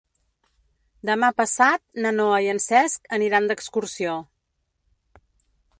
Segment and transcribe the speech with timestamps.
[1.09, 4.17] Demà passat na Noa i en Cesc aniran d'excursió.